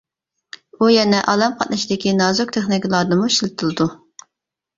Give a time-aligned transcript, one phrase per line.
[0.77, 3.89] ئۇ يەنە ئالەم قاتنىشىدىكى نازۇك تېخنىكىلاردىمۇ ئىشلىتىلىدۇ.